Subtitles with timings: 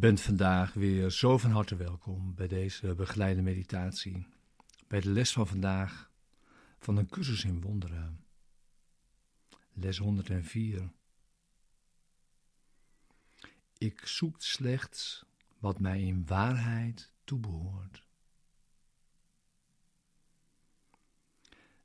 [0.00, 4.26] Bent vandaag weer zo van harte welkom bij deze begeleide meditatie,
[4.88, 6.10] bij de les van vandaag
[6.78, 8.24] van een cursus in wonderen.
[9.72, 10.90] Les 104.
[13.78, 15.24] Ik zoek slechts
[15.58, 18.04] wat mij in waarheid toebehoort.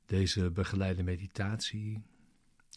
[0.06, 2.02] Deze begeleide meditatie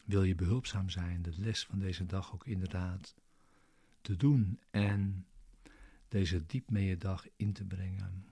[0.06, 3.16] wil je behulpzaam zijn, de les van deze dag ook inderdaad
[4.02, 5.24] te doen en
[6.10, 8.28] deze diep dag in te brengen.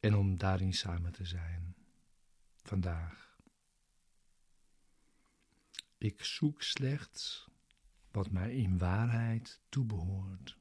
[0.00, 1.74] En om daarin samen te zijn
[2.62, 3.38] vandaag.
[5.98, 7.48] Ik zoek slechts
[8.10, 10.58] wat mij in waarheid toebehoort.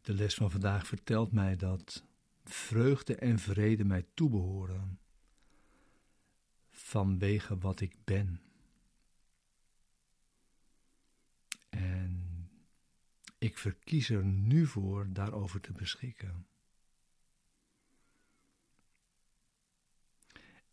[0.00, 2.04] De les van vandaag vertelt mij dat
[2.44, 5.00] vreugde en vrede mij toebehoren
[6.90, 8.40] vanwege wat ik ben.
[11.68, 12.50] En
[13.38, 16.46] ik verkies er nu voor daarover te beschikken.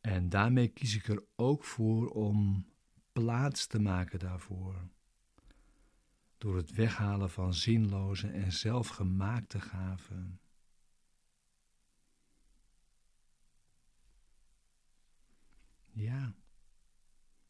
[0.02, 2.68] En daarmee kies ik er ook voor om
[3.12, 4.90] plaats te maken daarvoor.
[6.38, 10.40] Door het weghalen van zinloze en zelfgemaakte gaven.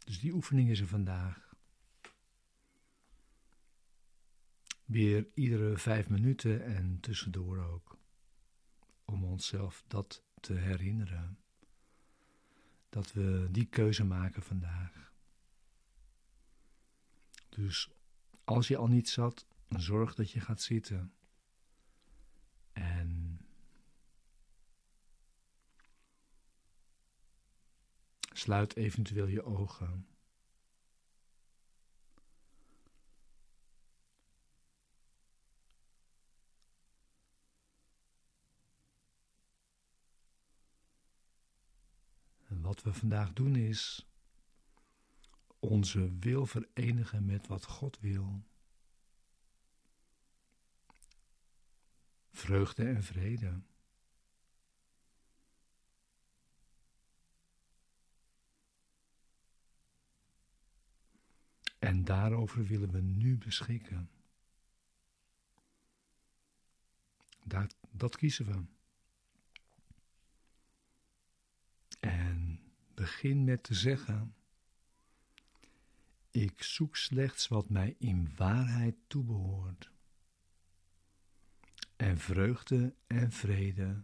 [0.07, 1.55] Dus die oefening is er vandaag.
[4.85, 7.97] Weer iedere vijf minuten en tussendoor ook.
[9.05, 11.39] Om onszelf dat te herinneren.
[12.89, 15.11] Dat we die keuze maken vandaag.
[17.49, 17.89] Dus
[18.43, 21.13] als je al niet zat, zorg dat je gaat zitten.
[28.37, 30.07] Sluit eventueel je ogen.
[42.47, 44.07] En wat we vandaag doen is
[45.59, 48.43] onze wil verenigen met wat God wil.
[52.31, 53.61] Vreugde en vrede.
[61.87, 64.09] En daarover willen we nu beschikken.
[67.43, 68.65] Dat, dat kiezen we.
[71.99, 72.59] En
[72.93, 74.35] begin met te zeggen:
[76.31, 79.91] Ik zoek slechts wat mij in waarheid toebehoort.
[81.95, 84.03] En vreugde en vrede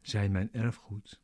[0.00, 1.20] zijn mijn erfgoed.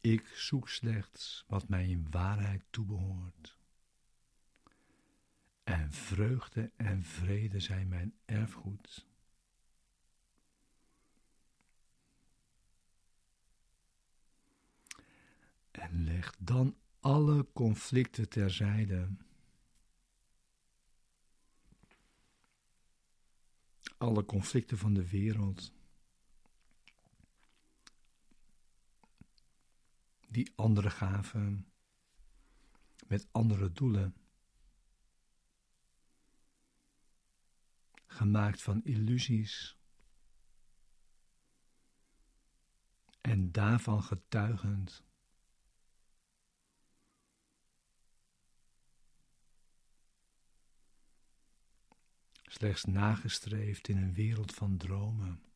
[0.00, 3.58] Ik zoek slechts wat mij in waarheid toebehoort.
[5.64, 9.06] En vreugde en vrede zijn mijn erfgoed.
[15.70, 19.08] En leg dan alle conflicten terzijde.
[23.98, 25.72] Alle conflicten van de wereld.
[30.40, 31.72] Die andere gaven
[33.06, 34.14] met andere doelen.
[38.06, 39.78] Gemaakt van illusies.
[43.20, 45.04] En daarvan getuigend.
[52.42, 55.49] Slechts nagestreefd in een wereld van dromen.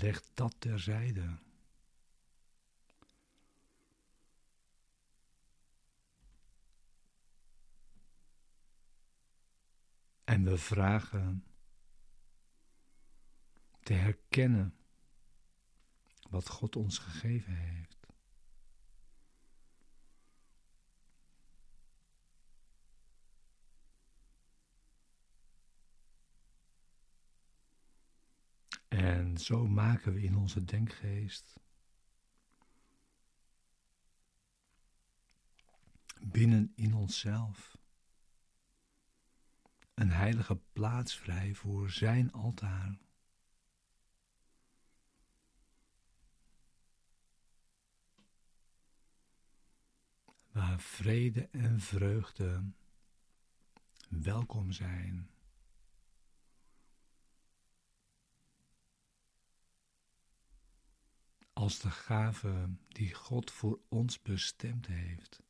[0.00, 1.38] Leg dat terzijde.
[10.24, 11.44] En we vragen
[13.80, 14.74] te herkennen
[16.30, 17.87] wat God ons gegeven heeft.
[28.98, 31.60] En zo maken we in onze denkgeest
[36.20, 37.76] binnen in onszelf
[39.94, 42.98] een heilige plaats vrij voor Zijn altaar.
[50.52, 52.62] waar vrede en vreugde
[54.08, 55.30] welkom zijn.
[61.68, 65.42] Als de gave die God voor ons bestemd heeft.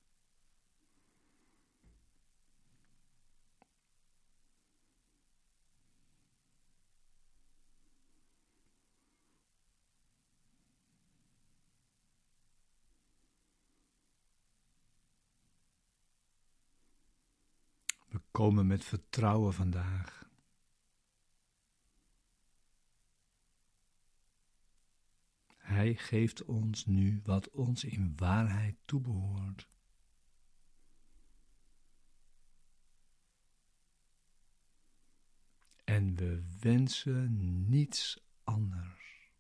[18.08, 20.17] We komen met vertrouwen vandaag.
[25.78, 29.68] Hij geeft ons nu wat ons in waarheid toebehoort.
[35.84, 39.32] En we wensen niets anders.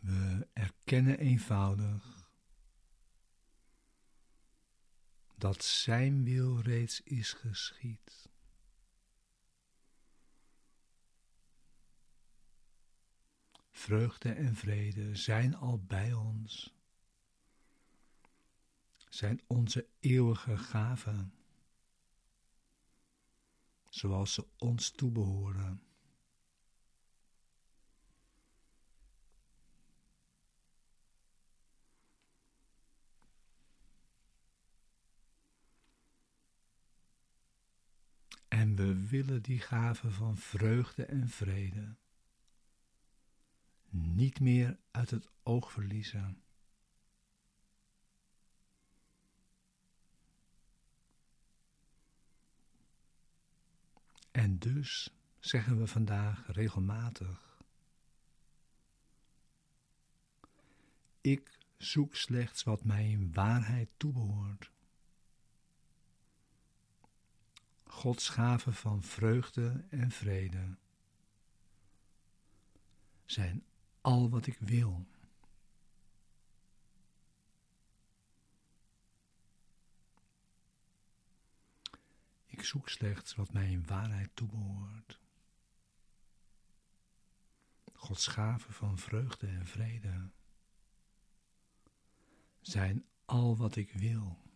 [0.00, 2.19] We erkennen eenvoudig
[5.40, 8.28] dat Zijn wil reeds is geschied.
[13.70, 16.74] Vreugde en vrede zijn al bij ons,
[19.08, 21.34] zijn onze eeuwige gaven,
[23.88, 25.89] zoals ze ons toebehoren.
[38.60, 41.94] En we willen die gave van vreugde en vrede
[43.90, 46.42] niet meer uit het oog verliezen.
[54.30, 57.62] En dus zeggen we vandaag regelmatig:
[61.20, 64.70] Ik zoek slechts wat mij in waarheid toebehoort.
[67.90, 70.76] Gods gave van vreugde en vrede
[73.24, 73.64] zijn
[74.00, 75.06] al wat ik wil.
[82.46, 85.20] Ik zoek slechts wat mij in waarheid toebehoort.
[87.92, 90.30] Gods gave van vreugde en vrede
[92.60, 94.49] zijn al wat ik wil.